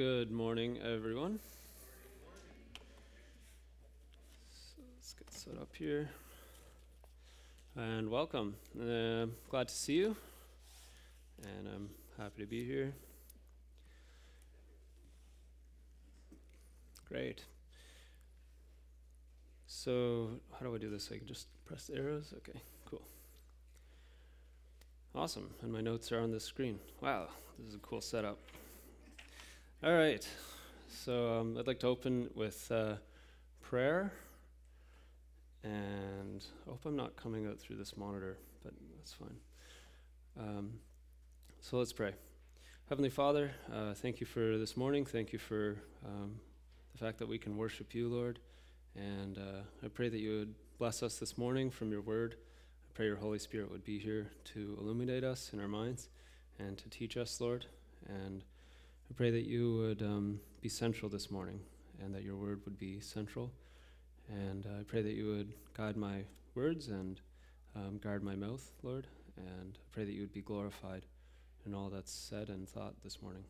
[0.00, 1.40] Good morning, everyone.
[4.50, 6.08] So let's get set up here.
[7.76, 8.54] And welcome.
[8.80, 10.16] Uh, glad to see you.
[11.42, 12.94] And I'm happy to be here.
[17.06, 17.44] Great.
[19.66, 21.10] So, how do I do this?
[21.12, 22.32] I can just press the arrows?
[22.38, 23.02] Okay, cool.
[25.14, 25.50] Awesome.
[25.60, 26.78] And my notes are on the screen.
[27.02, 28.38] Wow, this is a cool setup.
[29.82, 30.28] All right.
[30.90, 32.96] So um, I'd like to open with uh,
[33.62, 34.12] prayer.
[35.64, 39.36] And I hope I'm not coming out through this monitor, but that's fine.
[40.38, 40.72] Um,
[41.62, 42.12] so let's pray.
[42.90, 45.06] Heavenly Father, uh, thank you for this morning.
[45.06, 46.38] Thank you for um,
[46.92, 48.38] the fact that we can worship you, Lord.
[48.94, 52.34] And uh, I pray that you would bless us this morning from your word.
[52.34, 56.10] I pray your Holy Spirit would be here to illuminate us in our minds
[56.58, 57.64] and to teach us, Lord.
[58.06, 58.44] And
[59.10, 61.58] I pray that you would um, be central this morning
[62.00, 63.50] and that your word would be central.
[64.28, 66.22] And uh, I pray that you would guide my
[66.54, 67.20] words and
[67.74, 69.08] um, guard my mouth, Lord.
[69.36, 71.06] And I pray that you would be glorified
[71.66, 73.42] in all that's said and thought this morning.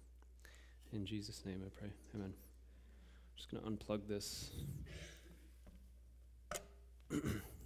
[0.94, 1.91] In Jesus' name I pray.
[2.14, 2.33] Amen.
[2.33, 4.52] I'm just going to unplug this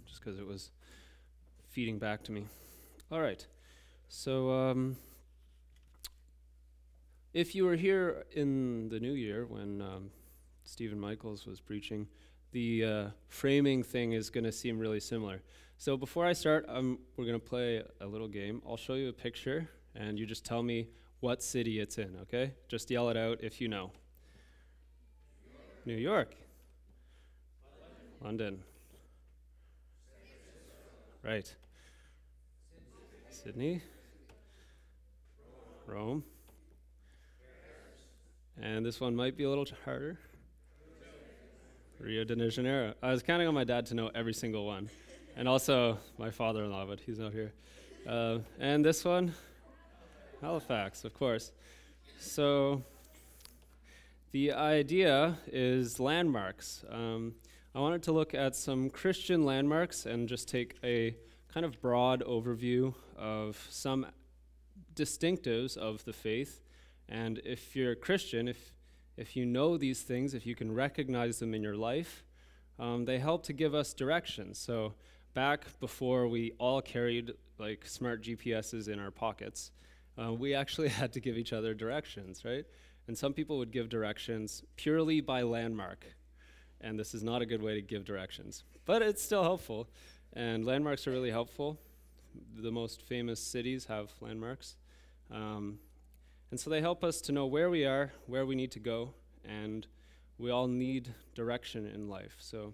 [0.05, 0.71] just because it was
[1.69, 2.45] feeding back to me.
[3.09, 3.45] All right.
[4.09, 4.97] So, um,
[7.35, 10.09] if you were here in the new year when um,
[10.63, 12.07] Stephen Michaels was preaching,
[12.53, 15.41] the uh, framing thing is going to seem really similar.
[15.77, 18.61] So before I start, um, we're going to play a little game.
[18.65, 20.87] I'll show you a picture, and you just tell me
[21.19, 22.53] what city it's in, okay?
[22.69, 23.91] Just yell it out if you know.
[25.85, 26.35] New York.
[28.21, 28.63] London.
[31.21, 31.53] Right.
[33.29, 33.81] Sydney.
[35.85, 36.23] Rome.
[38.61, 40.17] And this one might be a little harder.
[41.99, 42.93] Rio de Janeiro.
[43.01, 44.89] I was counting on my dad to know every single one.
[45.35, 47.53] And also my father in law, but he's not here.
[48.07, 49.33] Uh, and this one,
[50.41, 51.51] Halifax, of course.
[52.19, 52.83] So
[54.31, 56.83] the idea is landmarks.
[56.89, 57.35] Um,
[57.73, 61.15] I wanted to look at some Christian landmarks and just take a
[61.53, 64.05] kind of broad overview of some
[64.93, 66.61] distinctives of the faith
[67.07, 68.73] and if you're a Christian, if,
[69.17, 72.23] if you know these things, if you can recognize them in your life,
[72.79, 74.53] um, they help to give us direction.
[74.53, 74.93] So,
[75.33, 79.71] back before we all carried like smart GPSs in our pockets,
[80.21, 82.65] uh, we actually had to give each other directions, right?
[83.07, 86.05] And some people would give directions purely by landmark.
[86.81, 89.87] And this is not a good way to give directions, but it's still helpful.
[90.33, 91.79] And landmarks are really helpful.
[92.57, 94.75] The most famous cities have landmarks.
[95.31, 95.79] Um,
[96.51, 99.13] and so they help us to know where we are, where we need to go,
[99.43, 99.87] and
[100.37, 102.35] we all need direction in life.
[102.39, 102.73] So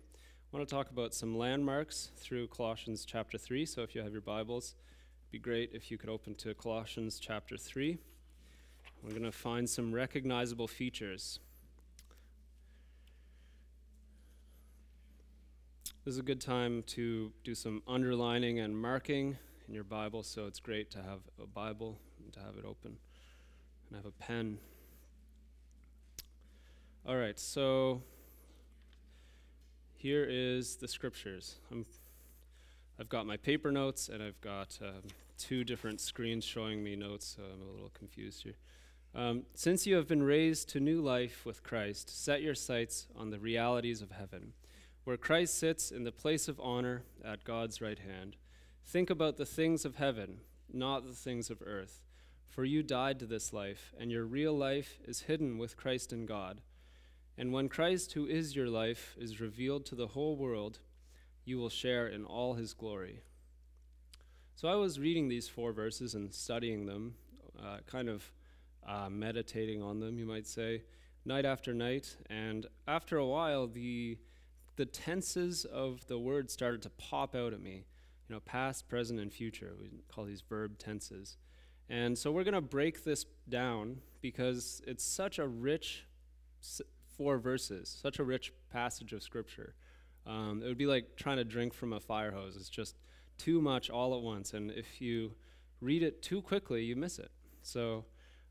[0.54, 3.66] I want to talk about some landmarks through Colossians chapter 3.
[3.66, 4.76] So if you have your Bibles,
[5.24, 7.98] it'd be great if you could open to Colossians chapter 3.
[9.04, 11.40] We're going to find some recognizable features.
[16.04, 20.48] This is a good time to do some underlining and marking in your Bible, so
[20.48, 22.98] it's great to have a Bible and to have it open
[23.92, 24.58] and I have a pen.
[27.06, 28.02] All right, so
[29.98, 31.56] here is the scriptures.
[31.70, 31.76] i
[32.98, 35.04] have got my paper notes and I've got um,
[35.38, 38.56] two different screens showing me notes, so I'm a little confused here.
[39.14, 43.30] Um, Since you have been raised to new life with Christ, set your sights on
[43.30, 44.54] the realities of heaven,
[45.04, 48.38] where Christ sits in the place of honor at God's right hand.
[48.86, 50.40] Think about the things of heaven,
[50.72, 52.00] not the things of earth.
[52.52, 56.26] For you died to this life, and your real life is hidden with Christ in
[56.26, 56.60] God.
[57.38, 60.80] And when Christ, who is your life, is revealed to the whole world,
[61.46, 63.22] you will share in all his glory.
[64.56, 67.16] So I was reading these four verses and studying them,
[67.58, 68.30] uh, kind of
[68.86, 70.84] uh, meditating on them, you might say,
[71.24, 72.18] night after night.
[72.30, 74.18] And after a while, the
[74.76, 77.86] the tenses of the word started to pop out at me.
[78.28, 79.74] You know, past, present, and future.
[79.80, 81.38] We call these verb tenses.
[81.92, 86.06] And so we're going to break this down because it's such a rich
[87.18, 89.76] four verses, such a rich passage of Scripture.
[90.26, 92.56] Um, it would be like trying to drink from a fire hose.
[92.56, 92.96] It's just
[93.38, 94.54] too much all at once.
[94.54, 95.34] And if you
[95.82, 97.30] read it too quickly, you miss it.
[97.62, 98.06] So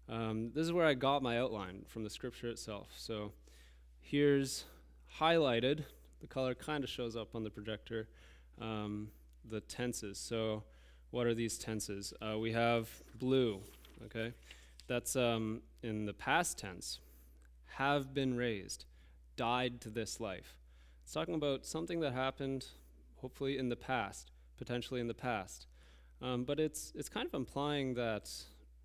[0.06, 2.88] um, this is where I got my outline from the Scripture itself.
[2.94, 3.32] So
[4.02, 4.64] here's
[5.19, 5.84] highlighted.
[6.20, 8.06] The color kind of shows up on the projector.
[8.60, 9.08] Um,
[9.48, 10.19] the tenses.
[10.19, 10.64] So
[11.10, 12.12] what are these tenses?
[12.20, 13.60] Uh, we have blue,
[14.04, 14.32] okay?
[14.86, 17.00] That's um, in the past tense.
[17.76, 18.84] have been raised,
[19.36, 20.56] died to this life.
[21.02, 22.66] It's talking about something that happened,
[23.16, 25.66] hopefully in the past, potentially in the past.
[26.22, 28.30] Um, but it's, it's kind of implying that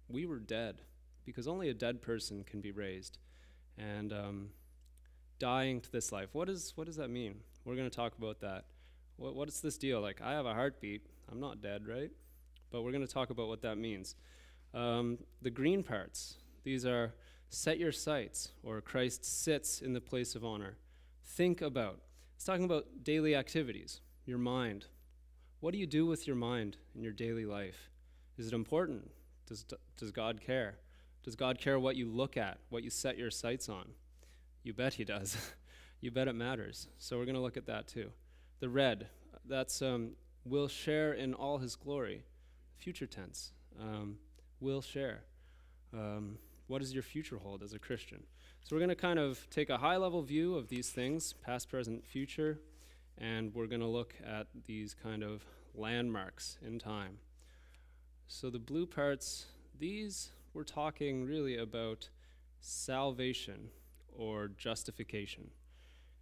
[0.07, 0.81] we were dead,
[1.25, 3.17] because only a dead person can be raised.
[3.77, 4.49] And um,
[5.39, 7.41] dying to this life, what, is, what does that mean?
[7.65, 8.65] We're going to talk about that.
[9.17, 9.99] What, what's this deal?
[9.99, 11.05] Like, I have a heartbeat.
[11.31, 12.11] I'm not dead, right?
[12.71, 14.15] But we're going to talk about what that means.
[14.73, 17.13] Um, the green parts, these are
[17.49, 20.77] set your sights, or Christ sits in the place of honor.
[21.23, 21.99] Think about.
[22.35, 24.85] It's talking about daily activities, your mind.
[25.61, 27.89] What do you do with your mind in your daily life?
[28.37, 29.09] Is it important?
[29.47, 29.65] Does,
[29.97, 30.75] does God care?
[31.23, 33.91] Does God care what you look at, what you set your sights on?
[34.63, 35.37] You bet He does.
[36.01, 36.87] you bet it matters.
[36.97, 38.11] So we're going to look at that too.
[38.59, 39.07] The red,
[39.47, 40.11] that's um,
[40.45, 42.23] will share in all His glory.
[42.77, 43.51] Future tense.
[43.79, 44.17] Um,
[44.59, 45.23] will share.
[45.93, 46.37] Um,
[46.67, 48.23] what does your future hold as a Christian?
[48.63, 51.69] So we're going to kind of take a high level view of these things, past,
[51.69, 52.59] present, future,
[53.17, 57.17] and we're going to look at these kind of landmarks in time.
[58.27, 59.45] So the blue parts,
[59.77, 62.09] these we're talking really about
[62.61, 63.69] salvation
[64.17, 65.51] or justification.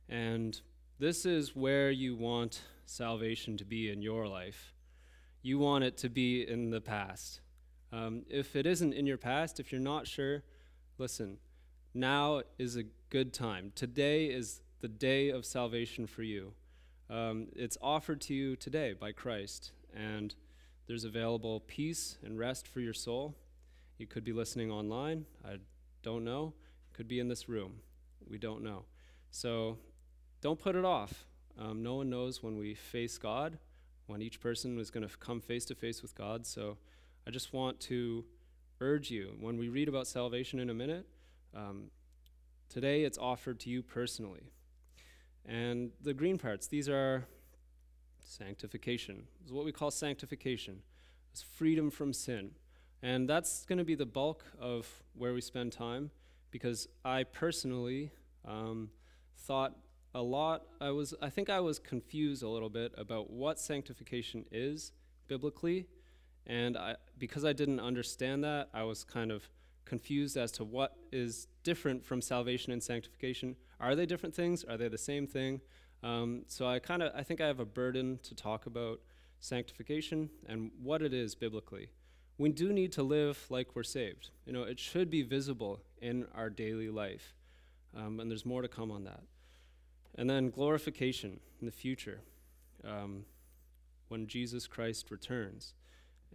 [0.10, 0.60] And
[1.00, 4.74] this is where you want salvation to be in your life.
[5.42, 7.42] You want it to be in the past.
[7.92, 10.44] Um, if it isn't in your past, if you're not sure,
[10.98, 11.38] listen,
[11.94, 13.72] now is a good time.
[13.76, 16.54] Today is the day of salvation for you.
[17.10, 20.34] Um, it's offered to you today by Christ, and
[20.88, 23.36] there's available peace and rest for your soul.
[23.98, 25.26] You could be listening online.
[25.46, 25.58] I
[26.02, 26.54] don't know.
[26.94, 27.74] Could be in this room.
[28.30, 28.86] We don't know.
[29.30, 29.78] So
[30.42, 31.26] don't put it off.
[31.60, 33.58] Um, no one knows when we face God,
[34.08, 36.46] when each person is going to come face to face with God.
[36.46, 36.78] So
[37.28, 38.26] I just want to
[38.82, 41.06] urge you when we read about salvation in a minute,
[41.56, 41.86] um,
[42.70, 44.52] today it's offered to you personally.
[45.46, 47.26] And the green parts, these are
[48.20, 49.24] sanctification.
[49.46, 50.82] Is what we call sanctification.
[51.32, 52.52] It's freedom from sin.
[53.02, 56.12] And that's going to be the bulk of where we spend time
[56.52, 58.12] because I personally
[58.46, 58.90] um,
[59.36, 59.76] thought
[60.16, 64.46] a lot I was I think I was confused a little bit about what sanctification
[64.52, 64.92] is
[65.28, 65.88] biblically
[66.46, 69.48] and I, because I didn't understand that, I was kind of
[69.86, 73.56] confused as to what is different from salvation and sanctification.
[73.80, 74.64] Are they different things?
[74.64, 75.62] Are they the same thing?
[76.04, 79.00] Um, so I kind of I think I have a burden to talk about
[79.40, 81.90] sanctification and what it is biblically.
[82.38, 84.32] We do need to live like we're saved.
[84.46, 87.36] You know, it should be visible in our daily life,
[87.96, 89.24] um, and there's more to come on that.
[90.16, 92.22] And then glorification in the future,
[92.84, 93.26] um,
[94.10, 95.74] when Jesus Christ returns.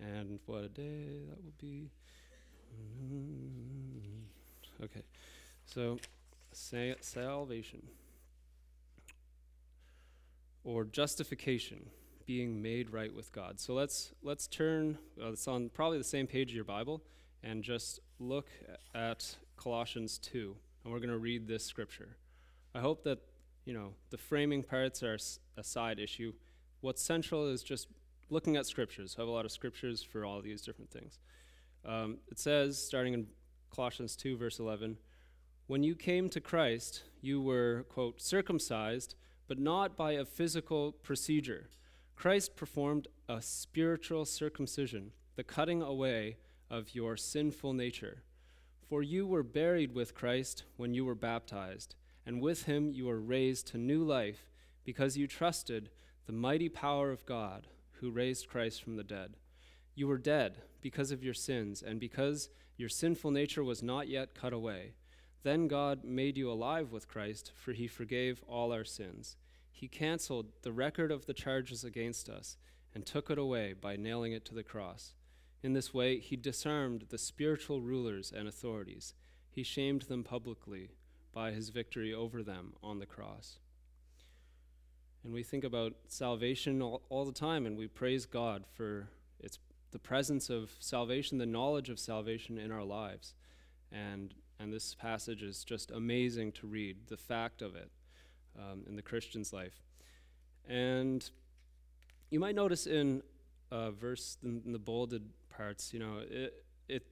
[0.00, 1.90] And what a day that will be.
[4.82, 5.02] Okay,
[5.64, 5.98] so
[6.52, 7.82] sa- salvation
[10.62, 11.90] or justification,
[12.26, 13.58] being made right with God.
[13.58, 14.98] So let's let's turn.
[15.20, 17.02] Uh, it's on probably the same page of your Bible,
[17.42, 18.48] and just look
[18.94, 20.54] at Colossians two,
[20.84, 22.16] and we're going to read this scripture.
[22.74, 23.18] I hope that
[23.68, 25.18] you know the framing parts are
[25.58, 26.32] a side issue.
[26.80, 27.86] What's central is just
[28.30, 29.14] looking at scriptures.
[29.18, 31.18] I have a lot of scriptures for all these different things.
[31.84, 33.26] Um, it says, starting in
[33.74, 34.96] Colossians 2, verse 11,
[35.66, 39.16] when you came to Christ, you were, quote, circumcised,
[39.48, 41.68] but not by a physical procedure.
[42.16, 46.38] Christ performed a spiritual circumcision, the cutting away
[46.70, 48.22] of your sinful nature.
[48.88, 51.94] For you were buried with Christ when you were baptized,
[52.28, 54.50] and with him you were raised to new life
[54.84, 55.88] because you trusted
[56.26, 57.68] the mighty power of God
[58.00, 59.36] who raised Christ from the dead.
[59.94, 64.34] You were dead because of your sins, and because your sinful nature was not yet
[64.34, 64.92] cut away.
[65.42, 69.36] Then God made you alive with Christ, for he forgave all our sins.
[69.72, 72.58] He canceled the record of the charges against us
[72.94, 75.14] and took it away by nailing it to the cross.
[75.62, 79.14] In this way, he disarmed the spiritual rulers and authorities.
[79.48, 80.90] He shamed them publicly
[81.32, 83.58] by his victory over them on the cross.
[85.24, 89.08] And we think about salvation all, all the time, and we praise God for
[89.40, 89.58] its
[89.90, 93.34] the presence of salvation, the knowledge of salvation in our lives.
[93.90, 97.90] And, and this passage is just amazing to read, the fact of it
[98.58, 99.80] um, in the Christian's life.
[100.68, 101.28] And
[102.30, 103.22] you might notice in
[103.70, 107.06] uh, verse, in, in the bolded parts, you know, it, it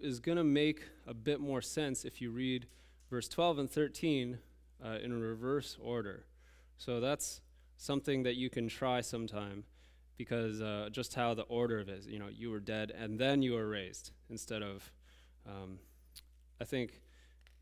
[0.00, 2.66] is going to make a bit more sense if you read
[3.10, 4.38] verse 12 and 13
[4.84, 6.24] uh, in reverse order.
[6.76, 7.40] So that's
[7.76, 9.64] something that you can try sometime
[10.16, 13.18] because uh, just how the order of it is, you know, you were dead and
[13.18, 14.92] then you were raised instead of,
[15.46, 15.78] um,
[16.60, 17.00] I think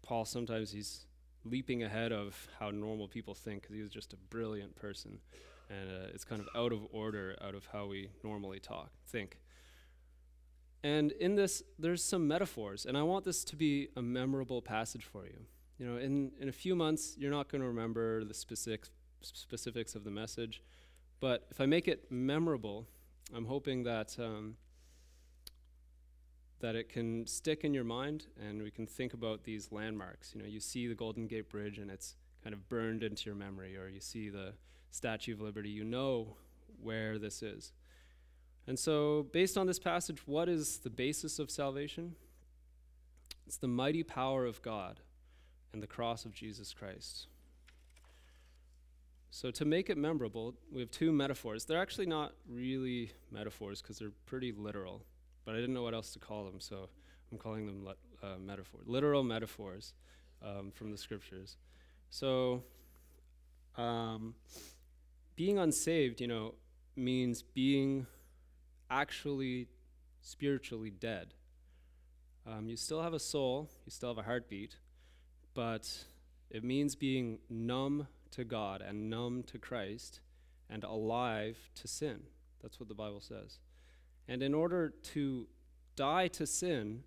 [0.03, 1.07] Paul sometimes he's
[1.45, 5.19] leaping ahead of how normal people think because he was just a brilliant person.
[5.71, 9.39] And uh, it's kind of out of order, out of how we normally talk, think.
[10.83, 15.05] And in this, there's some metaphors, and I want this to be a memorable passage
[15.05, 15.47] for you.
[15.79, 18.87] You know, in, in a few months, you're not going to remember the specific,
[19.21, 20.63] specifics of the message,
[21.21, 22.87] but if I make it memorable,
[23.35, 24.57] I'm hoping that um,
[26.61, 30.33] that it can stick in your mind, and we can think about these landmarks.
[30.35, 33.37] You know, you see the Golden Gate Bridge, and it's kind of burned into your
[33.37, 34.55] memory, or you see the
[34.91, 35.71] Statue of Liberty.
[35.71, 36.37] You know
[36.83, 37.73] where this is.
[38.69, 42.15] And so, based on this passage, what is the basis of salvation?
[43.47, 45.01] It's the mighty power of God
[45.73, 47.29] and the cross of Jesus Christ.
[49.31, 51.65] So, to make it memorable, we have two metaphors.
[51.65, 55.03] They're actually not really metaphors because they're pretty literal,
[55.47, 56.91] but I didn't know what else to call them, so
[57.33, 59.95] I'm calling them le- uh, metaphors, literal metaphors
[60.45, 61.57] um, from the scriptures.
[62.11, 62.65] So,
[63.79, 64.35] um,
[65.37, 66.53] being unsaved, you know,
[66.97, 68.07] means being
[68.91, 69.69] actually
[70.21, 71.35] spiritually dead.
[72.47, 74.77] Um, you still have a soul, you still have a heartbeat,
[75.55, 76.05] but
[76.51, 80.21] it means being numb to God and numb to Christ
[80.71, 82.21] and alive to sin.
[82.63, 83.59] That's what the Bible says.
[84.27, 85.47] And in order to
[85.97, 87.03] die to sin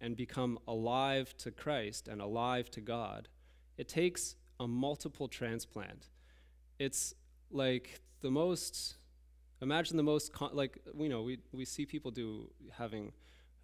[0.00, 3.28] and become alive to Christ and alive to God,
[3.76, 6.08] it takes a multiple transplant.
[6.78, 7.14] It's
[7.50, 8.96] like the most
[9.62, 13.12] Imagine the most, con- like, you know, we, we see people do having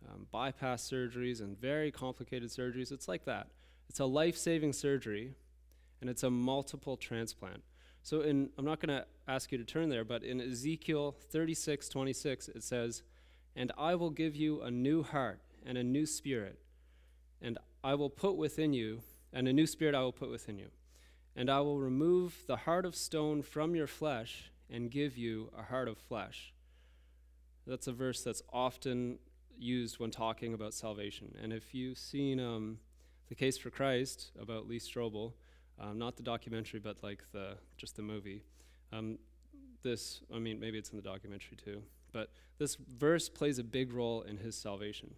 [0.08, 2.92] um, bypass surgeries and very complicated surgeries.
[2.92, 3.48] It's like that.
[3.88, 5.34] It's a life saving surgery
[6.00, 7.62] and it's a multiple transplant.
[8.02, 11.88] So, in, I'm not going to ask you to turn there, but in Ezekiel 36
[11.88, 13.02] 26, it says,
[13.54, 16.58] And I will give you a new heart and a new spirit,
[17.40, 20.70] and I will put within you, and a new spirit I will put within you.
[21.36, 25.62] And I will remove the heart of stone from your flesh and give you a
[25.62, 26.52] heart of flesh.
[27.66, 29.18] That's a verse that's often
[29.58, 31.36] used when talking about salvation.
[31.40, 32.78] And if you've seen um,
[33.28, 35.34] the case for Christ about Lee Strobel,
[35.78, 38.44] um, not the documentary, but like the just the movie,
[38.92, 39.18] um,
[39.82, 43.92] this I mean maybe it's in the documentary too, but this verse plays a big
[43.92, 45.14] role in his salvation,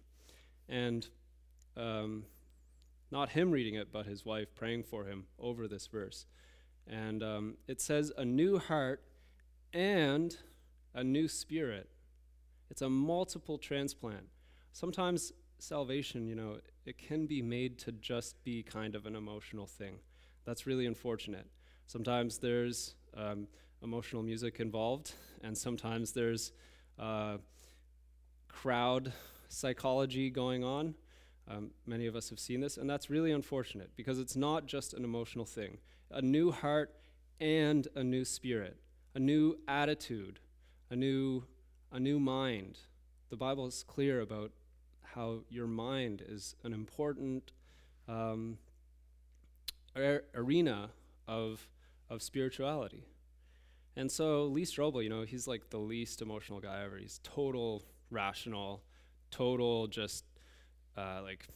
[0.67, 1.07] and
[1.77, 2.25] um,
[3.11, 6.25] not him reading it, but his wife praying for him over this verse,
[6.87, 9.01] and um, it says, "A new heart."
[9.75, 10.37] And
[10.93, 11.89] a new spirit.
[12.71, 14.25] It's a multiple transplant.
[14.71, 19.67] Sometimes salvation, you know, it can be made to just be kind of an emotional
[19.67, 19.99] thing.
[20.45, 21.45] That's really unfortunate.
[21.87, 23.47] Sometimes there's um,
[23.83, 25.13] emotional music involved,
[25.43, 26.53] and sometimes there's
[26.97, 27.37] uh,
[28.47, 29.11] crowd
[29.49, 30.95] psychology going on.
[31.47, 34.93] Um, many of us have seen this, and that's really unfortunate because it's not just
[34.93, 35.77] an emotional thing.
[36.11, 36.95] A new heart
[37.39, 38.77] and a new spirit
[39.15, 40.39] a new attitude,
[40.91, 41.43] a new,
[41.91, 42.79] a new mind.
[43.29, 44.51] The Bible is clear about
[45.01, 47.53] how your mind is an important
[48.09, 48.57] um,
[50.35, 50.89] arena
[51.27, 51.69] of,
[52.09, 53.05] of spirituality.
[53.95, 56.97] And so Lee Strobel, you know, he's like the least emotional guy ever.
[56.97, 58.83] He's total rational,
[59.31, 60.25] total just
[60.97, 61.47] uh, like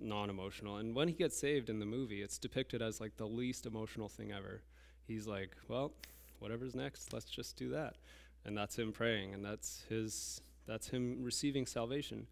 [0.00, 0.76] non-emotional.
[0.76, 4.08] And when he gets saved in the movie, it's depicted as like the least emotional
[4.08, 4.62] thing ever.
[5.08, 5.92] He's like, well,
[6.38, 7.96] whatever's next, let's just do that.
[8.44, 12.26] And that's him praying, and that's his that's him receiving salvation.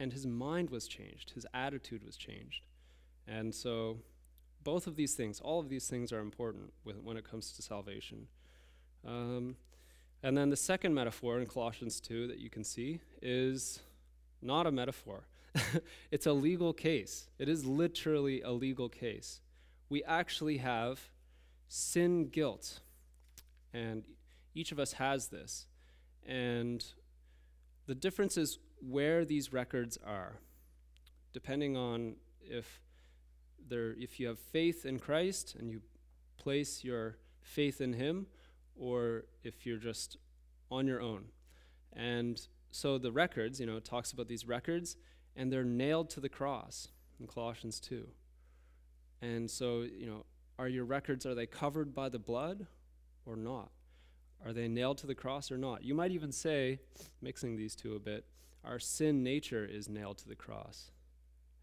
[0.00, 2.66] And his mind was changed, his attitude was changed.
[3.26, 3.98] And so
[4.64, 8.26] both of these things, all of these things are important when it comes to salvation.
[9.06, 9.56] Um,
[10.22, 13.80] and then the second metaphor in Colossians 2 that you can see is
[14.42, 15.26] not a metaphor.
[16.10, 17.28] it's a legal case.
[17.38, 19.40] It is literally a legal case.
[19.88, 21.00] We actually have
[21.68, 22.80] sin guilt
[23.72, 24.04] and
[24.54, 25.66] each of us has this.
[26.26, 26.84] And
[27.86, 30.40] the difference is where these records are,
[31.32, 32.80] depending on if
[33.68, 35.80] there, if you have faith in Christ and you
[36.36, 38.26] place your faith in Him,
[38.76, 40.18] or if you're just
[40.70, 41.24] on your own.
[41.92, 44.96] And so the records, you know, talks about these records,
[45.34, 48.06] and they're nailed to the cross in Colossians 2.
[49.20, 50.24] And so, you know,
[50.58, 52.66] are your records, are they covered by the blood
[53.28, 53.70] or not?
[54.44, 55.84] Are they nailed to the cross or not?
[55.84, 56.78] You might even say,
[57.20, 58.24] mixing these two a bit,
[58.64, 60.90] our sin nature is nailed to the cross.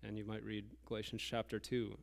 [0.03, 1.97] And you might read Galatians chapter 2,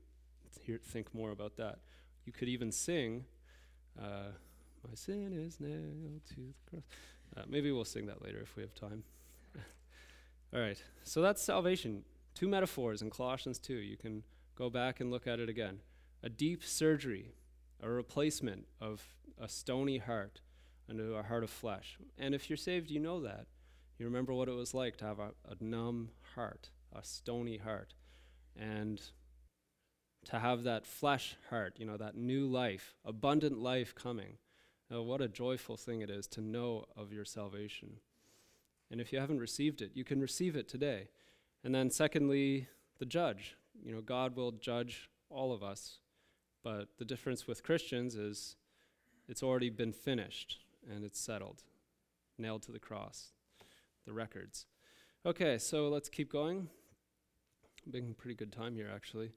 [0.60, 1.78] hear, think more about that.
[2.24, 3.24] You could even sing,
[4.00, 4.32] uh,
[4.88, 6.82] My sin is nailed to the cross.
[7.36, 9.04] Uh, maybe we'll sing that later if we have time.
[10.54, 12.04] All right, so that's salvation.
[12.34, 13.74] Two metaphors in Colossians 2.
[13.74, 14.22] You can
[14.56, 15.80] go back and look at it again.
[16.22, 17.32] A deep surgery,
[17.82, 19.02] a replacement of
[19.38, 20.40] a stony heart
[20.88, 21.98] into a heart of flesh.
[22.18, 23.46] And if you're saved, you know that.
[23.98, 27.94] You remember what it was like to have a, a numb heart, a stony heart.
[28.56, 29.00] And
[30.26, 34.38] to have that flesh heart, you know, that new life, abundant life coming.
[34.90, 37.98] Oh, what a joyful thing it is to know of your salvation.
[38.90, 41.08] And if you haven't received it, you can receive it today.
[41.64, 43.56] And then, secondly, the judge.
[43.82, 45.98] You know, God will judge all of us.
[46.62, 48.56] But the difference with Christians is
[49.28, 50.58] it's already been finished
[50.90, 51.62] and it's settled,
[52.38, 53.32] nailed to the cross,
[54.06, 54.66] the records.
[55.24, 56.68] Okay, so let's keep going.
[57.86, 59.32] Making pretty good time here, actually.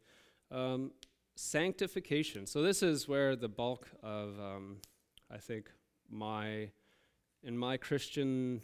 [0.52, 0.92] Um,
[1.36, 2.46] sanctification.
[2.46, 4.78] So this is where the bulk of, um,
[5.32, 5.70] I think,
[6.10, 6.70] my
[7.44, 8.62] in my Christian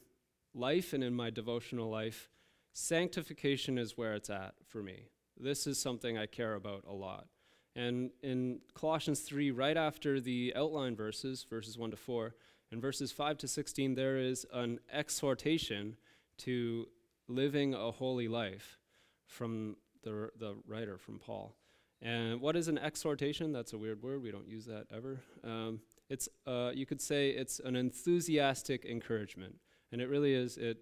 [0.54, 2.30] life and in my devotional life,
[2.74, 5.10] sanctification is where it's at for me.
[5.38, 7.28] This is something I care about a lot.
[7.76, 12.36] And in Colossians 3, right after the outline verses, verses 1 to 4,
[12.72, 15.98] and verses 5 to 16, there is an exhortation
[16.40, 16.88] to
[17.28, 18.78] living a holy life
[19.26, 21.56] from the, the writer, from Paul.
[22.02, 23.52] And what is an exhortation?
[23.52, 24.24] That's a weird word.
[24.24, 25.20] We don't use that ever.
[25.44, 29.56] Um, it's uh, you could say it's an enthusiastic encouragement,
[29.92, 30.58] and it really is.
[30.58, 30.78] It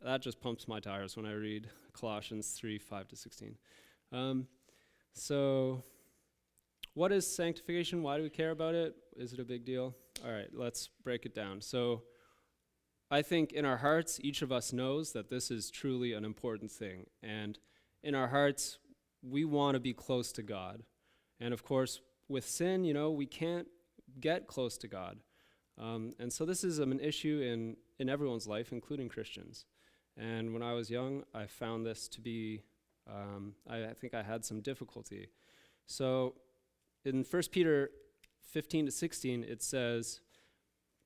[0.00, 3.56] that just pumps my tires when I read Colossians three five to sixteen.
[4.12, 4.46] Um,
[5.12, 5.82] so,
[6.94, 8.02] what is sanctification?
[8.02, 8.94] Why do we care about it?
[9.16, 9.94] Is it a big deal?
[10.24, 11.60] All right, let's break it down.
[11.60, 12.02] So,
[13.12, 16.70] I think in our hearts, each of us knows that this is truly an important
[16.70, 17.58] thing, and
[18.02, 18.78] in our hearts,
[19.22, 20.82] we want to be close to God.
[21.40, 23.66] And of course, with sin, you know, we can't
[24.20, 25.18] get close to God.
[25.78, 29.64] Um, and so this is um, an issue in, in everyone's life, including Christians.
[30.16, 32.62] And when I was young, I found this to be,
[33.08, 35.28] um, I, I, think I had some difficulty.
[35.86, 36.34] So
[37.04, 37.90] in 1 Peter
[38.50, 40.20] 15 to 16, it says,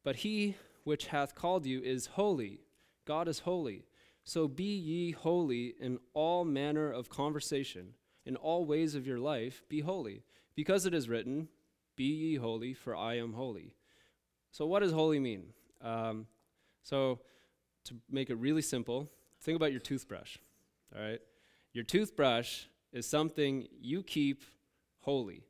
[0.03, 2.61] But he which hath called you is holy.
[3.07, 3.85] God is holy.
[4.25, 7.95] So be ye holy in all manner of conversation
[8.27, 10.23] in all ways of your life, be holy,
[10.55, 11.49] because it is written,
[11.97, 13.75] Be ye holy, for I am holy.
[14.51, 15.47] So, what does holy mean?
[15.83, 16.27] Um,
[16.83, 17.21] so,
[17.85, 19.11] to make it really simple,
[19.43, 20.39] think about your toothbrush.
[20.95, 21.21] All right?
[21.73, 24.43] Your toothbrush is something you keep
[25.01, 25.43] holy.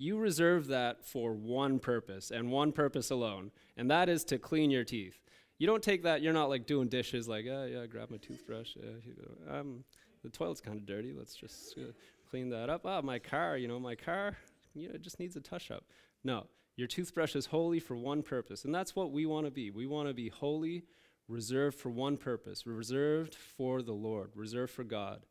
[0.00, 4.70] You reserve that for one purpose and one purpose alone, and that is to clean
[4.70, 5.20] your teeth.
[5.58, 8.78] You don't take that, you're not like doing dishes, like, oh, yeah, grab my toothbrush.
[8.78, 9.84] Uh, um,
[10.22, 11.12] the toilet's kind of dirty.
[11.12, 11.92] Let's just uh,
[12.30, 12.86] clean that up.
[12.86, 14.38] Ah, my car, you know, my car,
[14.74, 15.84] you know, it just needs a touch up.
[16.24, 19.70] No, your toothbrush is holy for one purpose, and that's what we want to be.
[19.70, 20.84] We want to be holy,
[21.28, 25.26] reserved for one purpose, reserved for the Lord, reserved for God.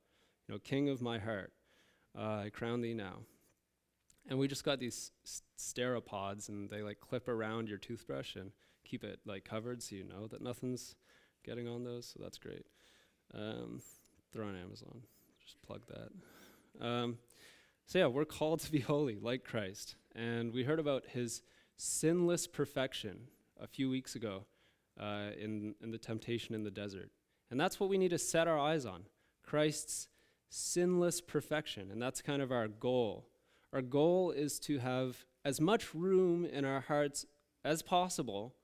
[0.47, 1.53] You know, King of my heart,
[2.15, 3.21] uh, I crown thee now.
[4.29, 5.11] And we just got these
[5.57, 8.51] Steripods, and they like clip around your toothbrush and
[8.85, 10.95] keep it like covered, so you know that nothing's
[11.43, 12.05] getting on those.
[12.13, 12.65] So that's great.
[13.33, 13.81] Um,
[14.31, 15.01] they're on Amazon.
[15.43, 16.85] Just plug that.
[16.85, 17.17] Um,
[17.85, 19.95] so, yeah, we're called to be holy like Christ.
[20.15, 21.41] And we heard about his
[21.77, 23.27] sinless perfection
[23.59, 24.45] a few weeks ago
[24.99, 27.09] uh, in, in the temptation in the desert.
[27.49, 29.05] And that's what we need to set our eyes on
[29.43, 30.07] Christ's
[30.49, 31.89] sinless perfection.
[31.91, 33.28] And that's kind of our goal.
[33.73, 37.25] Our goal is to have as much room in our hearts
[37.63, 38.55] as possible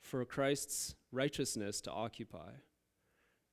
[0.00, 2.50] for Christ's righteousness to occupy.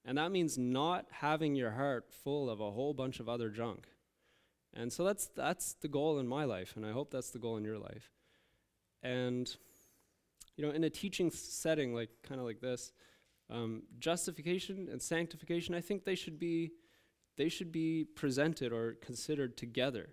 [0.06, 3.88] And that means not having your heart full of a whole bunch of other junk.
[4.74, 7.58] And so that's that's the goal in my life, and I hope that's the goal
[7.58, 8.12] in your life.
[9.02, 9.54] And
[10.56, 12.92] you know, in a teaching setting like kind of like this,
[13.50, 16.72] um, justification and sanctification, I think they should be
[17.38, 20.10] they should be presented or considered together,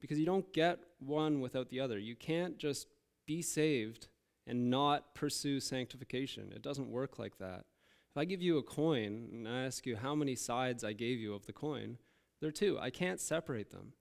[0.00, 1.98] because you don't get one without the other.
[1.98, 2.88] You can't just
[3.26, 4.08] be saved
[4.46, 6.52] and not pursue sanctification.
[6.54, 7.64] It doesn't work like that.
[8.10, 11.18] If I give you a coin and I ask you how many sides I gave
[11.18, 11.98] you of the coin,
[12.40, 12.78] there are two.
[12.80, 13.92] I can't separate them.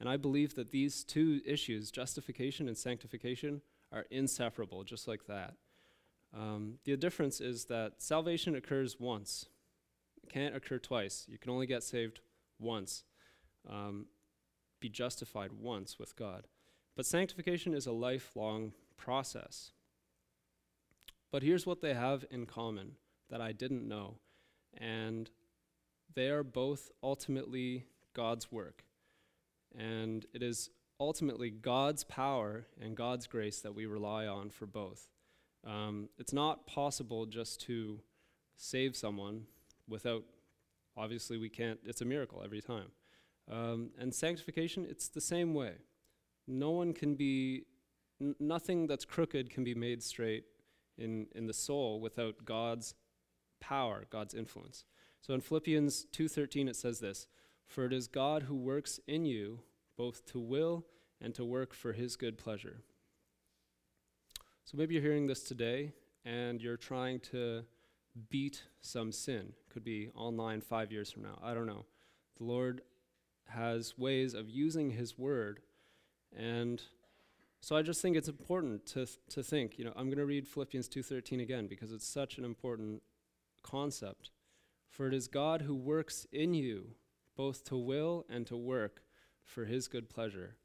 [0.00, 3.62] And I believe that these two issues, justification and sanctification,
[3.92, 5.54] are inseparable, just like that.
[6.34, 9.46] Um, the difference is that salvation occurs once,
[10.22, 11.26] it can't occur twice.
[11.28, 12.20] You can only get saved
[12.58, 13.04] once,
[13.68, 14.06] um,
[14.82, 16.46] be justified once with God.
[16.94, 19.70] But sanctification is a lifelong process.
[21.30, 22.96] But here's what they have in common
[23.30, 24.16] that I didn't know.
[24.76, 25.30] And
[26.14, 28.84] they are both ultimately God's work.
[29.76, 30.68] And it is
[31.00, 35.08] ultimately God's power and God's grace that we rely on for both.
[35.66, 38.00] Um, it's not possible just to
[38.56, 39.46] save someone
[39.88, 40.24] without,
[40.96, 42.90] obviously, we can't, it's a miracle every time.
[43.52, 45.74] Um, and sanctification, it's the same way.
[46.48, 47.66] No one can be,
[48.20, 50.44] n- nothing that's crooked can be made straight
[50.96, 52.94] in, in the soul without God's
[53.60, 54.84] power, God's influence.
[55.20, 57.26] So in Philippians 2:13 it says this,
[57.66, 59.62] "For it is God who works in you
[59.96, 60.86] both to will
[61.20, 62.82] and to work for his good pleasure."
[64.64, 65.92] So maybe you're hearing this today
[66.24, 67.64] and you're trying to
[68.30, 69.54] beat some sin.
[69.68, 71.38] Could be online 5 years from now.
[71.42, 71.86] I don't know.
[72.36, 72.82] The Lord
[73.48, 75.60] has ways of using his word
[76.36, 76.82] and
[77.62, 80.48] so I just think it's important to to think, you know, I'm going to read
[80.48, 83.02] Philippians 2:13 again because it's such an important
[83.62, 84.30] concept.
[84.90, 86.96] For it is God who works in you
[87.36, 89.02] both to will and to work
[89.44, 90.56] for his good pleasure.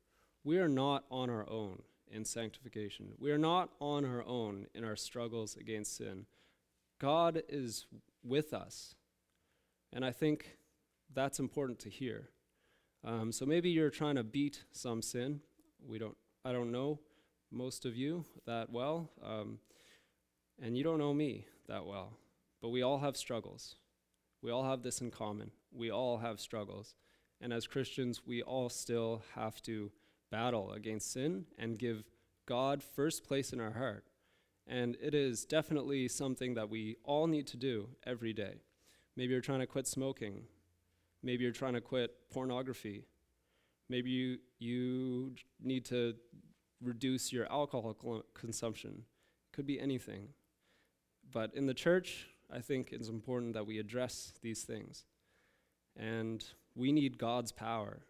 [0.43, 3.13] We are not on our own in sanctification.
[3.19, 6.25] We are not on our own in our struggles against sin.
[6.99, 7.85] God is
[8.23, 8.95] with us.
[9.93, 10.57] And I think
[11.13, 12.31] that's important to hear.
[13.03, 15.41] Um, so maybe you're trying to beat some sin.
[15.85, 16.99] We don't I don't know
[17.51, 19.59] most of you that well, um,
[20.61, 22.17] and you don't know me that well,
[22.61, 23.75] but we all have struggles.
[24.41, 25.51] We all have this in common.
[25.71, 26.95] We all have struggles.
[27.41, 29.91] And as Christians, we all still have to
[30.31, 32.03] battle against sin and give
[32.45, 34.05] God first place in our heart.
[34.65, 38.61] And it is definitely something that we all need to do every day.
[39.15, 40.43] Maybe you're trying to quit smoking.
[41.23, 43.05] Maybe you're trying to quit pornography.
[43.89, 46.15] Maybe you, you need to
[46.81, 49.03] reduce your alcohol consumption.
[49.53, 50.29] Could be anything.
[51.31, 55.05] But in the church, I think it's important that we address these things.
[55.95, 56.43] And
[56.75, 58.03] we need God's power.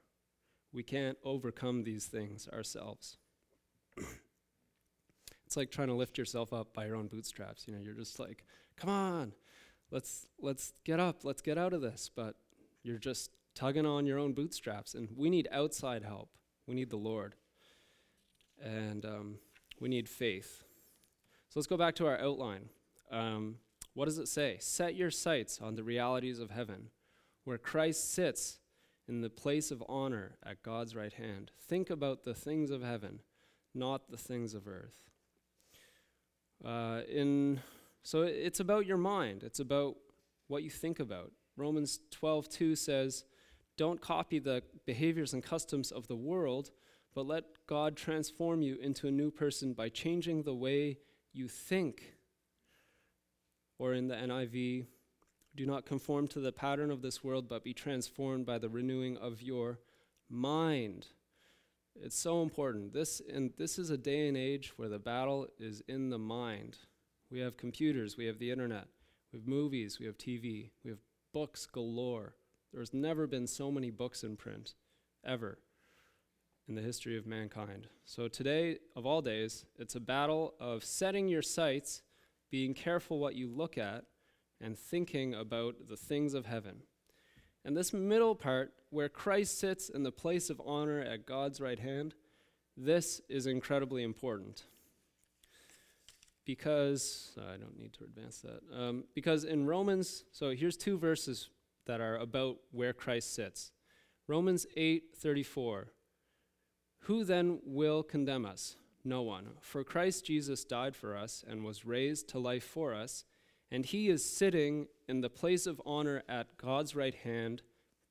[0.74, 3.18] We can't overcome these things ourselves.
[5.46, 7.68] it's like trying to lift yourself up by your own bootstraps.
[7.68, 8.44] You know, you're just like,
[8.76, 9.32] come on,
[9.90, 12.12] let's let's get up, let's get out of this.
[12.14, 12.36] But
[12.88, 16.30] you're just tugging on your own bootstraps, and we need outside help.
[16.68, 17.36] We need the Lord,
[18.62, 19.36] and um,
[19.80, 20.64] we need faith.
[21.50, 22.70] So let's go back to our outline.
[23.12, 23.56] Um,
[23.94, 24.58] what does it say?
[24.60, 26.90] Set your sights on the realities of heaven,
[27.46, 28.60] where Christ sits
[29.08, 31.52] in the place of honor at God's right hand.
[31.58, 33.22] Think about the things of heaven,
[33.74, 35.10] not the things of earth.
[36.64, 37.62] Uh, in
[38.04, 39.44] so it's about your mind.
[39.44, 39.98] It's about
[40.48, 41.32] what you think about.
[41.58, 43.26] Romans 12:2 says,
[43.76, 46.72] "Don't copy the behaviors and customs of the world,
[47.14, 51.00] but let God transform you into a new person by changing the way
[51.34, 52.16] you think."
[53.80, 54.88] Or in the NIV,
[55.56, 59.18] do not conform to the pattern of this world, but be transformed by the renewing
[59.18, 59.80] of your
[60.30, 61.08] mind.
[61.96, 62.94] It's so important.
[62.94, 66.78] This and this is a day and age where the battle is in the mind.
[67.32, 68.88] We have computers, we have the internet,
[69.32, 71.00] we have movies, we have TV, we have
[71.38, 72.34] books galore.
[72.74, 74.74] There's never been so many books in print,
[75.24, 75.60] ever,
[76.68, 77.86] in the history of mankind.
[78.06, 82.02] So today, of all days, it's a battle of setting your sights,
[82.50, 84.06] being careful what you look at,
[84.60, 86.78] and thinking about the things of heaven.
[87.64, 91.78] And this middle part, where Christ sits in the place of honor at God's right
[91.78, 92.16] hand,
[92.76, 94.64] this is incredibly important.
[96.48, 98.62] Because, uh, I don't need to advance that.
[98.74, 101.52] Um, because in Romans, so here's two verses
[101.86, 103.72] that are about where Christ sits.
[104.28, 105.92] Romans 8:34.
[107.02, 108.78] Who then will condemn us?
[109.04, 109.58] No one.
[109.62, 113.24] For Christ Jesus died for us and was raised to life for us
[113.72, 117.62] and he is sitting in the place of honor at God's right hand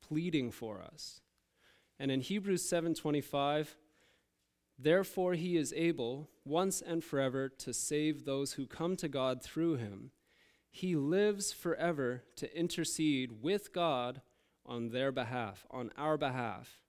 [0.02, 1.20] pleading for us.
[1.98, 3.76] And in Hebrews 7:25,
[4.78, 9.76] therefore he is able once and forever to save those who come to God through
[9.76, 10.10] him.
[10.70, 14.20] He lives forever to intercede with God
[14.64, 16.80] on their behalf, on our behalf.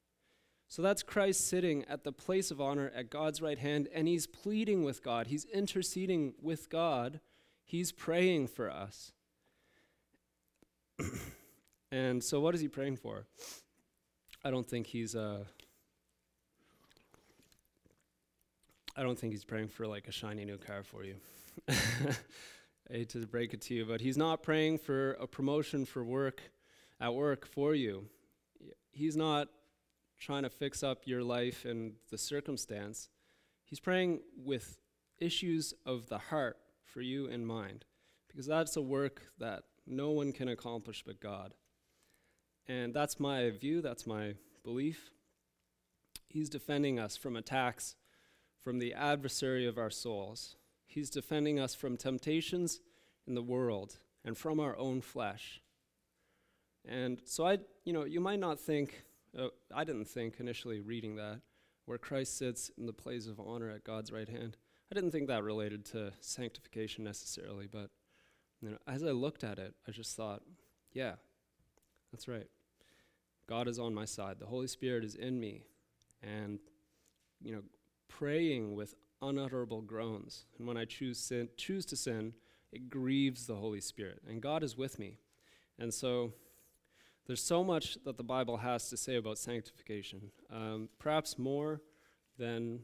[0.68, 4.28] So that's Christ sitting at the place of honor at God's right hand, and he's
[4.28, 5.28] pleading with God.
[5.28, 7.22] He's interceding with God
[7.68, 9.12] He's praying for us.
[11.92, 13.26] and so, what is he praying for?
[14.44, 15.16] I don't think he's.
[15.16, 15.44] Uh,
[18.98, 21.18] I don't think he's praying for like a shiny new car for you.
[21.70, 21.76] I
[22.92, 26.42] hate to break it to you, but he's not praying for a promotion for work
[27.00, 28.06] at work for you.
[28.92, 29.50] He's not
[30.20, 33.10] trying to fix up your life and the circumstance.
[33.66, 34.80] He's praying with
[35.20, 37.86] issues of the heart for you in mind,
[38.28, 41.54] because that's a work that no one can accomplish but God.
[42.68, 44.34] And that's my view, that's my
[44.64, 45.12] belief.
[46.28, 47.96] He's defending us from attacks
[48.60, 50.56] from the adversary of our souls.
[50.86, 52.80] He's defending us from temptations
[53.26, 55.62] in the world and from our own flesh.
[56.86, 59.04] And so I, you know, you might not think
[59.38, 61.42] uh, I didn't think initially reading that,
[61.86, 64.58] where Christ sits in the place of honor at God's right hand.
[64.92, 67.90] I didn't think that related to sanctification necessarily, but
[68.62, 70.42] you know, as I looked at it, I just thought,
[70.94, 71.16] yeah,
[72.12, 72.48] that's right.
[73.48, 74.38] God is on my side.
[74.40, 75.64] The Holy Spirit is in me.
[76.24, 76.60] And,
[77.42, 77.62] you know,
[78.08, 80.46] praying with unutterable groans.
[80.58, 82.34] And when I choose sin, choose to sin,
[82.72, 84.22] it grieves the Holy Spirit.
[84.28, 85.18] And God is with me.
[85.80, 86.34] And so
[87.26, 90.32] there's so much that the Bible has to say about sanctification.
[90.52, 91.82] Um, perhaps more
[92.38, 92.82] than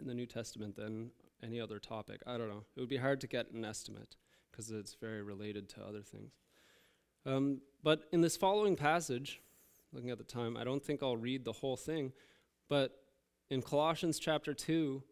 [0.00, 1.10] in the New Testament than
[1.42, 2.20] any other topic.
[2.26, 2.64] I don't know.
[2.76, 4.16] It would be hard to get an estimate
[4.50, 6.32] because it's very related to other things.
[7.26, 9.40] Um, but in this following passage,
[9.92, 12.12] looking at the time, I don't think I'll read the whole thing,
[12.68, 13.03] but
[13.50, 15.02] in Colossians chapter 2,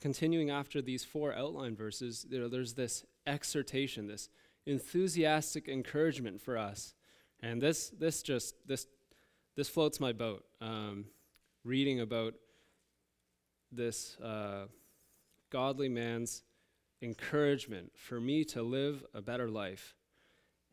[0.00, 4.28] continuing after these four outline verses, you know, there's this exhortation, this
[4.66, 6.94] enthusiastic encouragement for us.
[7.40, 8.86] And this, this just, this,
[9.56, 10.44] this floats my boat.
[10.60, 11.06] Um,
[11.64, 12.34] reading about
[13.72, 14.66] this uh,
[15.50, 16.42] godly man's
[17.02, 19.94] encouragement for me to live a better life.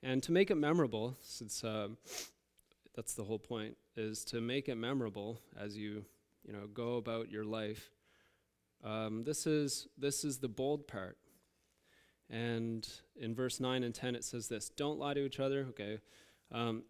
[0.01, 1.89] And to make it memorable, since uh,
[2.95, 6.05] that's the whole point, is to make it memorable as you,
[6.45, 7.91] you know, go about your life.
[8.83, 11.17] Um, this is this is the bold part.
[12.29, 15.67] And in verse 9 and 10, it says this Don't lie to each other.
[15.69, 15.99] Okay.
[16.51, 16.83] Um,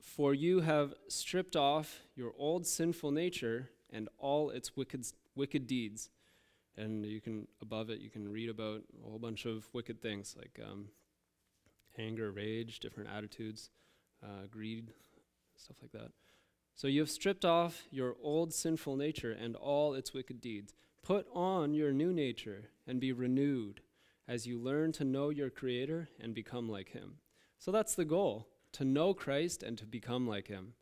[0.00, 6.10] For you have stripped off your old sinful nature and all its wicked, wicked deeds.
[6.76, 10.36] And you can, above it, you can read about a whole bunch of wicked things
[10.36, 10.88] like um,
[11.98, 13.70] anger, rage, different attitudes,
[14.22, 14.92] uh, greed,
[15.56, 16.10] stuff like that.
[16.76, 20.74] So you have stripped off your old sinful nature and all its wicked deeds.
[21.02, 23.80] Put on your new nature and be renewed
[24.28, 27.14] as you learn to know your Creator and become like Him.
[27.58, 30.74] So that's the goal to know Christ and to become like Him.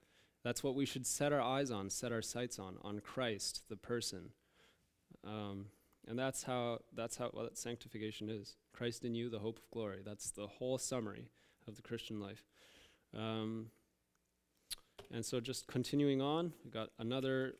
[0.42, 3.76] That's what we should set our eyes on, set our sights on, on Christ, the
[3.76, 4.30] person.
[5.24, 5.66] Um,
[6.08, 8.56] and that's how that's how what sanctification is.
[8.72, 10.00] Christ in you, the hope of glory.
[10.04, 11.28] That's the whole summary
[11.68, 12.42] of the Christian life.
[13.16, 13.66] Um,
[15.12, 17.54] and so, just continuing on, we got another.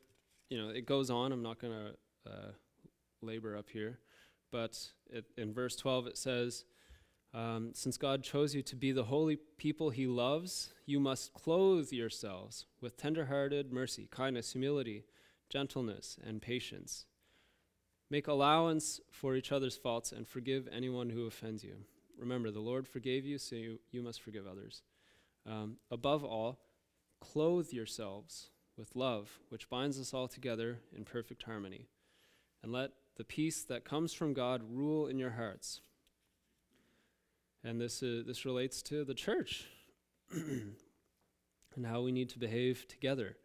[0.50, 1.32] You know, it goes on.
[1.32, 2.52] I'm not going to uh,
[3.22, 3.98] labor up here,
[4.52, 4.78] but
[5.10, 6.64] it, in verse 12 it says,
[7.32, 11.92] um, "Since God chose you to be the holy people He loves, you must clothe
[11.92, 15.04] yourselves with tender-hearted mercy, kindness, humility,
[15.48, 17.06] gentleness, and patience."
[18.10, 21.76] Make allowance for each other's faults and forgive anyone who offends you.
[22.18, 24.82] Remember, the Lord forgave you, so you, you must forgive others.
[25.46, 26.58] Um, above all,
[27.20, 31.88] clothe yourselves with love, which binds us all together in perfect harmony.
[32.62, 35.80] And let the peace that comes from God rule in your hearts.
[37.62, 39.66] And this, uh, this relates to the church
[40.32, 43.36] and how we need to behave together.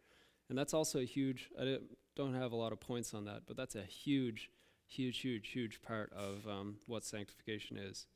[0.48, 1.78] And that's also a huge, I
[2.16, 4.50] don't have a lot of points on that, but that's a huge
[4.90, 8.06] huge, huge, huge part of um, what sanctification is.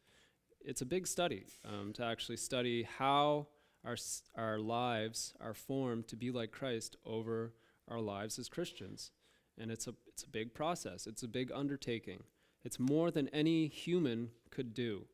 [0.61, 3.47] It's a big study um, to actually study how
[3.85, 3.97] our,
[4.37, 7.53] our lives are formed to be like Christ over
[7.89, 9.13] our lives as Christians.
[9.59, 12.25] And it's a, it's a big process, it's a big undertaking.
[12.65, 15.07] It's more than any human could do.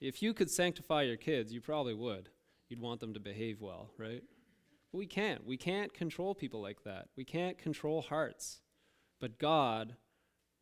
[0.00, 2.30] If you could sanctify your kids, you probably would.
[2.68, 4.22] You'd want them to behave well, right?
[4.90, 5.46] But we can't.
[5.46, 7.08] We can't control people like that.
[7.16, 8.60] We can't control hearts.
[9.20, 9.94] But God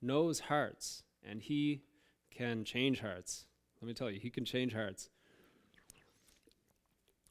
[0.02, 1.82] knows hearts, and he
[2.30, 3.46] can change hearts.
[3.80, 5.08] Let me tell you, he can change hearts.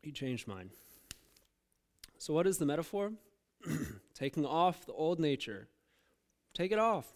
[0.01, 0.71] He changed mine.
[2.17, 3.13] So, what is the metaphor?
[4.13, 5.67] Taking off the old nature.
[6.53, 7.07] Take it off.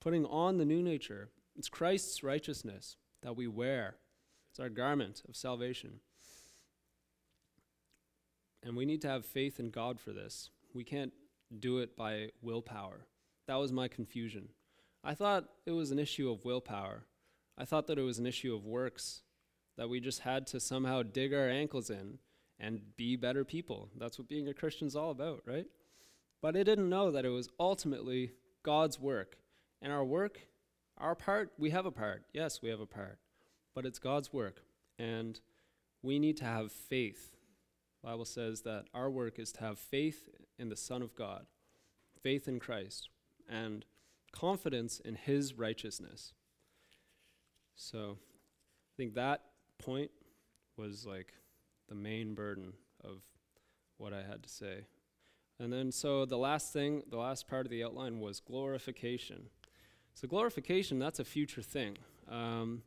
[0.00, 1.28] Putting on the new nature.
[1.56, 3.96] It's Christ's righteousness that we wear,
[4.50, 6.00] it's our garment of salvation.
[8.62, 10.50] And we need to have faith in God for this.
[10.74, 11.12] We can't
[11.58, 13.06] do it by willpower.
[13.46, 14.48] That was my confusion.
[15.02, 17.04] I thought it was an issue of willpower.
[17.56, 19.22] I thought that it was an issue of works,
[19.78, 22.18] that we just had to somehow dig our ankles in
[22.58, 23.88] and be better people.
[23.96, 25.66] That's what being a Christian's all about, right?
[26.42, 28.32] But I didn't know that it was ultimately
[28.64, 29.36] God's work.
[29.80, 30.40] And our work,
[30.98, 32.24] our part, we have a part.
[32.34, 33.18] Yes, we have a part.
[33.72, 34.62] But it's God's work.
[34.98, 35.38] And
[36.02, 37.36] we need to have faith.
[38.02, 41.46] The Bible says that our work is to have faith in the Son of God,
[42.20, 43.10] faith in Christ
[43.48, 43.84] and
[44.32, 46.32] confidence in his righteousness.
[47.76, 49.42] So I think that
[49.78, 50.10] point
[50.76, 51.32] was like
[51.88, 53.22] the main burden of
[53.96, 54.86] what I had to say.
[55.60, 59.50] And then, so the last thing, the last part of the outline was glorification.
[60.14, 61.96] So, glorification, that's a future thing.
[62.30, 62.82] Um,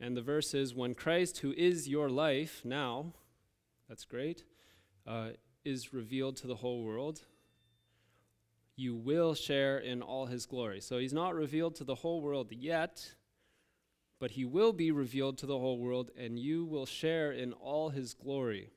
[0.00, 3.12] and the verse is when Christ, who is your life now,
[3.88, 4.44] that's great,
[5.06, 5.30] uh,
[5.64, 7.22] is revealed to the whole world,
[8.76, 10.80] you will share in all his glory.
[10.80, 13.14] So he's not revealed to the whole world yet,
[14.18, 17.90] but he will be revealed to the whole world, and you will share in all
[17.90, 18.70] his glory.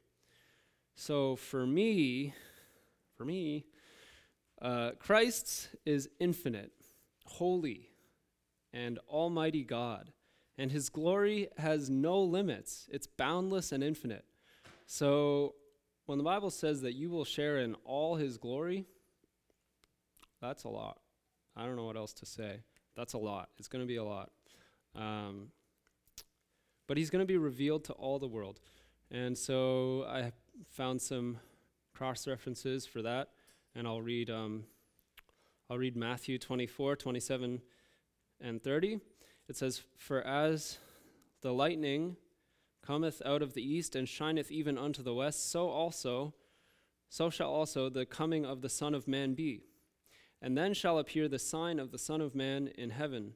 [0.96, 2.34] So for me,
[3.16, 3.66] for me,
[4.62, 6.72] uh, Christ is infinite,
[7.26, 7.90] holy,
[8.74, 10.12] and almighty God,
[10.58, 12.88] and his glory has no limits.
[12.92, 14.26] It's boundless and infinite.
[14.86, 15.56] So
[16.06, 18.86] when the Bible says that you will share in all his glory,
[20.42, 21.00] that's a lot.
[21.56, 22.62] I don't know what else to say.
[22.96, 23.50] That's a lot.
[23.58, 24.32] It's going to be a lot.
[24.96, 25.52] Um,
[26.88, 28.60] but he's going to be revealed to all the world.
[29.12, 30.32] And so I
[30.70, 31.38] found some
[31.94, 33.30] cross references for that,
[33.76, 34.64] and I'll read, um,
[35.70, 37.62] I'll read Matthew 24, 27,
[38.42, 39.00] and 30.
[39.48, 40.78] It says, For as
[41.42, 42.18] the lightning
[42.86, 46.34] cometh out of the east and shineth even unto the west, so also,
[47.10, 49.64] so shall also the coming of the Son of Man be.
[50.42, 53.34] And then shall appear the sign of the Son of Man in heaven,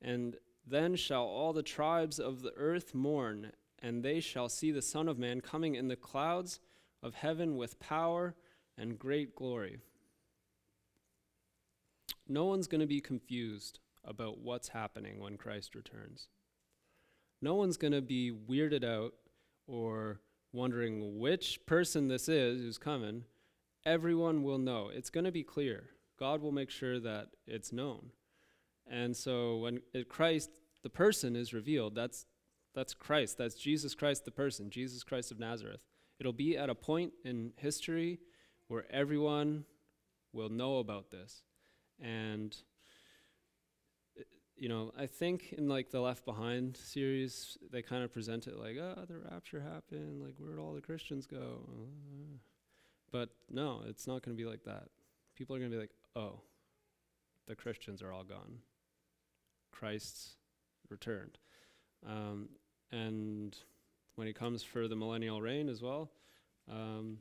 [0.00, 0.36] and
[0.70, 5.08] then shall all the tribes of the earth mourn, and they shall see the Son
[5.08, 6.60] of Man coming in the clouds
[7.02, 8.34] of heaven with power
[8.76, 9.78] and great glory.
[12.28, 16.28] No one's going to be confused about what's happening when Christ returns.
[17.40, 19.14] No one's going to be weirded out
[19.66, 20.20] or
[20.52, 23.24] wondering which person this is who's coming.
[23.86, 24.90] Everyone will know.
[24.92, 25.90] It's going to be clear.
[26.18, 28.10] God will make sure that it's known.
[28.90, 30.50] And so when Christ,
[30.82, 32.26] the person, is revealed, that's,
[32.74, 33.38] that's Christ.
[33.38, 35.84] That's Jesus Christ, the person, Jesus Christ of Nazareth.
[36.20, 38.20] It'll be at a point in history
[38.68, 39.64] where everyone
[40.32, 41.42] will know about this.
[42.00, 42.56] And,
[44.56, 48.58] you know, I think in like the Left Behind series, they kind of present it
[48.58, 51.60] like, oh, the rapture happened, like, where'd all the Christians go?
[53.10, 54.88] But no, it's not going to be like that.
[55.36, 56.40] People are going to be like, oh,
[57.46, 58.58] the Christians are all gone.
[59.72, 60.36] Christ's
[60.90, 61.38] returned.
[62.06, 62.48] Um,
[62.90, 63.56] and
[64.16, 66.10] when he comes for the millennial reign as well,
[66.70, 67.18] um,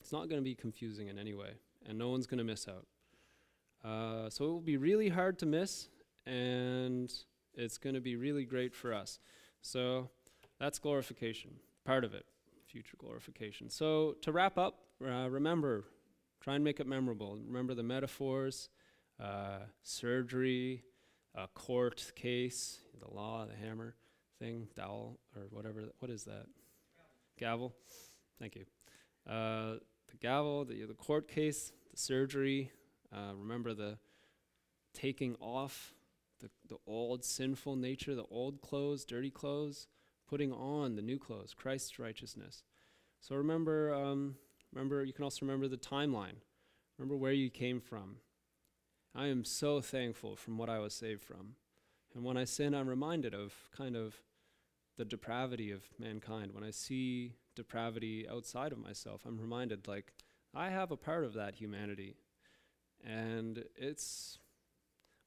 [0.00, 1.52] it's not going to be confusing in any way,
[1.86, 2.86] and no one's going to miss out.
[3.84, 5.88] Uh, so it will be really hard to miss,
[6.26, 7.12] and
[7.54, 9.18] it's going to be really great for us.
[9.60, 10.10] So
[10.58, 11.52] that's glorification,
[11.84, 12.26] part of it,
[12.66, 13.70] future glorification.
[13.70, 15.84] So to wrap up, uh, remember
[16.44, 17.38] Try and make it memorable.
[17.46, 18.68] Remember the metaphors,
[19.18, 20.82] uh, surgery,
[21.34, 23.94] a court case, the law, the hammer
[24.38, 25.82] thing, dowel, or whatever.
[25.98, 26.46] What is that?
[27.38, 27.74] Gavel.
[28.38, 28.64] Thank you.
[29.28, 29.78] Uh,
[30.10, 32.70] the gavel, the, the court case, the surgery.
[33.12, 33.98] Uh, remember the
[34.92, 35.94] taking off
[36.40, 39.88] the, the old sinful nature, the old clothes, dirty clothes,
[40.28, 42.62] putting on the new clothes, Christ's righteousness.
[43.20, 44.36] So remember um,
[44.74, 46.36] Remember, you can also remember the timeline.
[46.98, 48.16] Remember where you came from.
[49.14, 51.54] I am so thankful from what I was saved from.
[52.14, 54.16] And when I sin, I'm reminded of kind of
[54.96, 56.52] the depravity of mankind.
[56.52, 60.12] When I see depravity outside of myself, I'm reminded, like,
[60.52, 62.16] I have a part of that humanity.
[63.04, 64.38] And it's,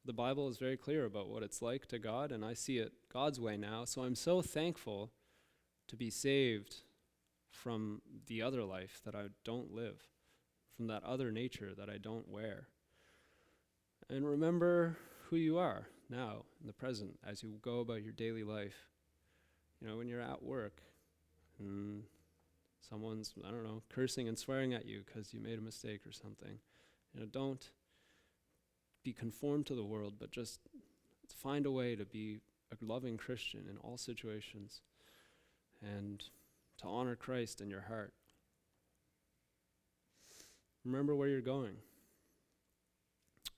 [0.03, 2.93] the Bible is very clear about what it's like to God, and I see it
[3.11, 3.85] God's way now.
[3.85, 5.11] So I'm so thankful
[5.87, 6.81] to be saved
[7.49, 10.01] from the other life that I don't live,
[10.75, 12.67] from that other nature that I don't wear.
[14.09, 14.97] And remember
[15.29, 18.87] who you are now, in the present, as you go about your daily life.
[19.81, 20.81] You know, when you're at work
[21.59, 22.03] and
[22.89, 26.11] someone's, I don't know, cursing and swearing at you because you made a mistake or
[26.11, 26.59] something.
[27.13, 27.69] You know, don't
[29.03, 30.61] be conformed to the world, but just
[31.35, 32.39] find a way to be
[32.71, 34.81] a loving Christian in all situations.
[35.81, 36.23] And
[36.79, 38.13] to honor Christ in your heart.
[40.85, 41.77] Remember where you're going.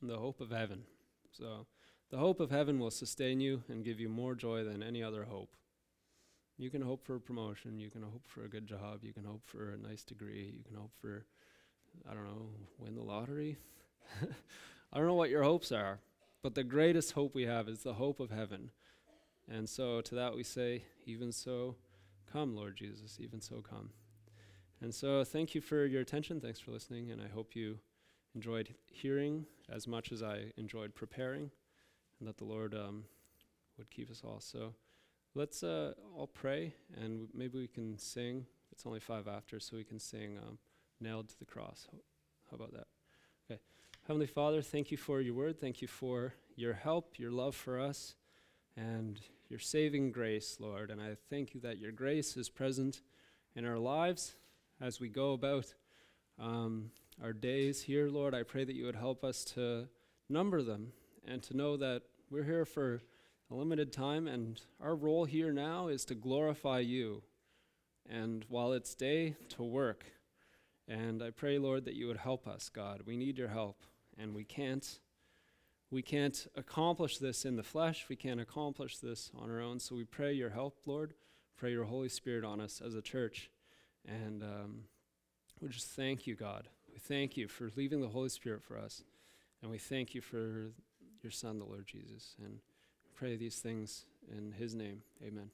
[0.02, 0.84] The hope of heaven.
[1.32, 1.68] So,
[2.10, 5.26] the hope of heaven will sustain you and give you more joy than any other
[5.26, 5.56] hope.
[6.58, 9.24] You can hope for a promotion, you can hope for a good job, you can
[9.24, 11.26] hope for a nice degree, you can hope for,
[12.10, 13.58] I don't know, win the lottery.
[14.92, 16.00] I don't know what your hopes are,
[16.42, 18.72] but the greatest hope we have is the hope of heaven.
[19.48, 21.76] And so to that we say, even so,
[22.32, 23.90] Come, Lord Jesus, even so come.
[24.82, 26.40] And so, thank you for your attention.
[26.40, 27.10] Thanks for listening.
[27.12, 27.80] And I hope you
[28.36, 31.52] enjoyed hearing as much as I enjoyed preparing,
[32.20, 33.06] and that the Lord um,
[33.78, 34.40] would keep us all.
[34.40, 34.74] So,
[35.36, 38.46] let's uh, all pray, and w- maybe we can sing.
[38.72, 40.58] It's only five after, so we can sing um,
[41.00, 41.88] Nailed to the Cross.
[42.50, 42.88] How about that?
[43.50, 43.60] Okay.
[44.08, 45.60] Heavenly Father, thank you for your word.
[45.60, 48.16] Thank you for your help, your love for us,
[48.76, 49.20] and
[49.50, 50.92] your saving grace, Lord.
[50.92, 53.02] And I thank you that your grace is present
[53.56, 54.36] in our lives
[54.82, 55.74] as we go about
[56.38, 58.34] um, our days here, Lord.
[58.34, 59.88] I pray that you would help us to
[60.30, 60.94] number them
[61.28, 63.02] and to know that we're here for
[63.52, 67.24] a limited time, and our role here now is to glorify you.
[68.10, 70.06] And while it's day, to work.
[70.88, 73.02] And I pray, Lord, that you would help us, God.
[73.06, 73.84] We need your help,
[74.18, 75.00] and we can't.
[75.92, 78.06] We can't accomplish this in the flesh.
[78.10, 79.80] We can't accomplish this on our own.
[79.80, 81.16] So we pray your help, Lord.
[81.58, 83.50] Pray your Holy Spirit on us as a church.
[84.08, 84.84] And um,
[85.60, 86.70] we just thank you, God.
[87.00, 89.04] We thank you for leaving the Holy Spirit for us.
[89.62, 90.72] And we thank you for
[91.24, 92.36] your Son, the Lord Jesus.
[92.44, 92.60] And
[93.16, 95.02] pray these things in his name.
[95.26, 95.50] Amen.